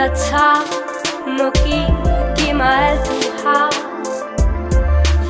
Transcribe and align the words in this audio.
jeg 0.00 0.12
tager 0.14 0.60
må 1.38 1.50
give, 1.64 1.92
giv 2.36 2.56
mig 2.56 2.74
alt 2.88 3.00
du 3.08 3.48
har 3.48 3.70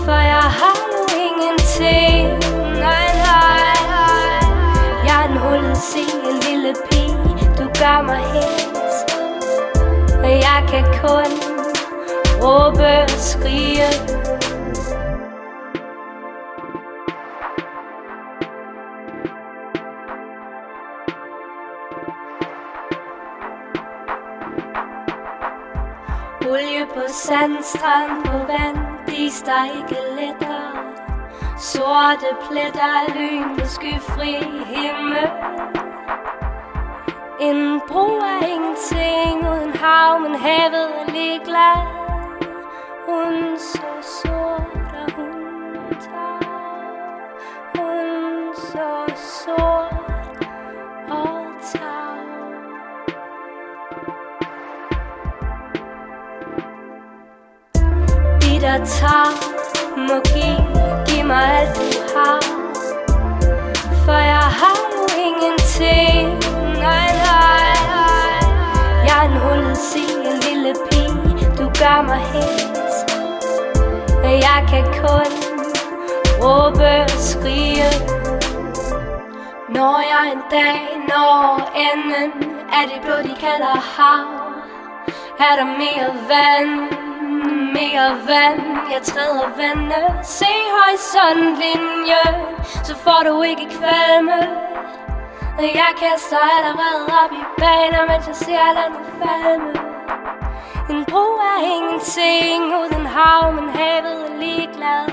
For 0.05 0.21
jeg 0.35 0.47
har 0.61 0.79
nu 0.93 1.03
ingenting, 1.27 2.29
nej, 2.87 3.09
nej, 3.29 3.71
nej 3.95 4.41
Jeg 5.07 5.25
er 5.25 5.29
en 5.29 5.37
hullet 5.37 5.77
se, 5.77 6.03
en 6.31 6.37
lille 6.49 6.75
pige, 6.91 7.17
du 7.59 7.65
gør 7.81 8.03
mig 8.03 8.23
helt 8.35 8.99
Og 10.25 10.31
jeg 10.31 10.61
kan 10.69 10.85
kun 11.03 11.31
råbe 12.43 13.03
og 13.03 13.11
skrige 13.11 14.20
Olie 26.51 26.87
på 26.87 27.01
sandstrand 27.09 28.25
på 28.25 28.33
vand, 28.33 28.79
dis 29.07 29.43
der 29.43 29.65
ikke 29.65 30.01
letter. 30.19 30.63
Sorte 31.59 32.31
pletter, 32.49 33.13
lyn 33.15 33.59
på 33.59 33.67
skyfri 33.67 34.35
himmel. 34.73 35.31
En 37.41 37.81
bro 37.89 38.07
er 38.19 38.47
ingenting 38.47 39.51
uden 39.51 39.75
hav, 39.75 40.21
men 40.21 40.35
havet 40.35 40.89
er 41.01 41.13
ligeglad. 41.13 41.83
Hun 43.07 43.59
så 43.59 43.91
sort, 44.01 44.50
jeg 58.71 58.83
tager 58.87 59.31
må 60.09 60.17
give, 60.35 60.61
giv 61.07 61.25
mig 61.27 61.45
alt 61.59 61.77
du 61.77 61.89
har 62.15 62.41
For 64.05 64.19
jeg 64.35 64.47
har 64.61 64.81
jo 64.95 65.05
ingenting, 65.27 66.29
nej, 66.87 67.09
nej, 67.29 67.71
nej 67.95 68.41
Jeg 69.07 69.17
er 69.23 69.29
en 69.31 69.37
hullet 69.45 69.77
se, 69.77 70.05
en 70.29 70.37
lille 70.47 70.73
pige, 70.87 71.47
du 71.59 71.67
gør 71.83 72.03
mig 72.11 72.23
helt 72.35 72.97
Og 74.25 74.33
jeg 74.47 74.59
kan 74.71 74.85
kun 75.05 75.33
råbe 76.43 76.91
og 77.05 77.11
skrige 77.11 77.91
Når 79.69 79.97
jeg 80.13 80.33
en 80.33 80.43
dag 80.51 80.81
når 81.09 81.73
enden 81.89 82.33
af 82.79 82.85
det 82.91 83.01
blod, 83.05 83.23
de 83.23 83.35
kalder 83.41 83.77
hav 83.97 84.27
Er 85.39 85.55
der 85.59 85.65
mere 85.65 86.09
vand 86.29 87.01
mere 87.77 88.09
vand. 88.29 88.63
Jeg 88.93 89.03
træder 89.03 89.49
vandet. 89.57 90.27
Se 90.27 90.53
horisontlinjen 90.75 92.35
Så 92.85 92.97
får 92.97 93.23
du 93.29 93.43
ikke 93.43 93.67
kvalme. 93.79 94.41
Jeg 95.59 95.93
kaster 95.97 96.43
allerede 96.57 97.05
op 97.25 97.33
i 97.33 97.43
baner 97.59 98.03
Mens 98.09 98.27
jeg 98.27 98.37
ser 98.37 98.73
landet 98.79 99.07
falme. 99.19 99.73
En 100.91 101.05
bro 101.05 101.27
er 101.53 101.61
ingenting 101.77 102.65
uden 102.81 103.07
hav 103.07 103.53
Men 103.53 103.69
havet 103.69 104.31
er 104.31 104.39
ligeglad. 104.39 105.07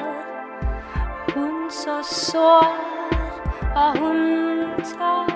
Hun 1.36 1.72
så 1.72 1.98
sort 2.04 2.88
Og 3.76 3.98
hun 4.00 4.18
tager 4.84 5.27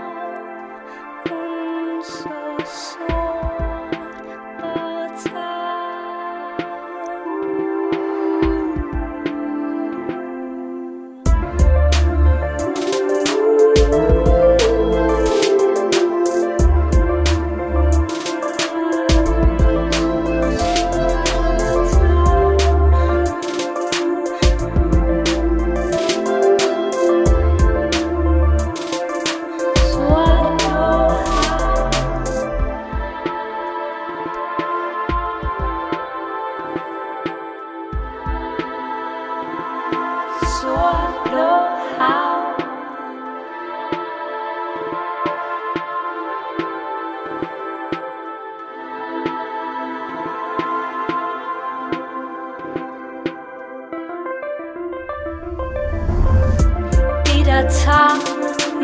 der 57.61 57.69
tager 57.69 58.15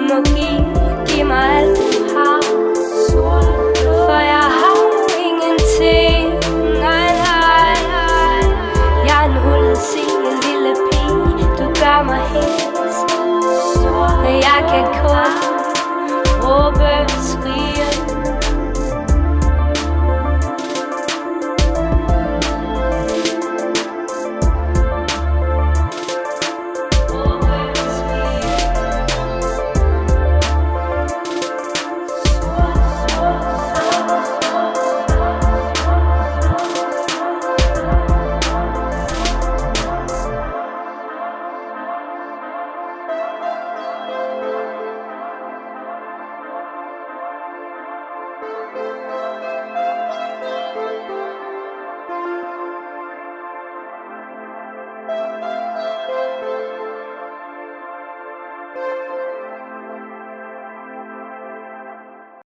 må 0.09 0.23
give, 0.23 0.65
giv 1.07 1.25
mig 1.25 1.57
alt 1.57 1.77
du 1.77 2.17
har 2.17 2.41
For 4.05 4.19
jeg 4.33 4.47
har 4.59 4.77
ingenting, 5.27 6.23
nej, 6.79 7.09
nej, 7.27 7.73
nej 7.93 8.43
Jeg 9.07 9.25
er 9.25 9.29
en 9.29 9.37
hullet 9.37 9.77
se, 9.77 10.03
lille 10.45 10.75
pige, 10.91 11.47
du 11.57 11.65
gør 11.81 12.03
mig 12.03 12.21
helt 12.33 12.67
jeg 14.25 14.59
kan 14.69 14.85
kun 15.01 15.46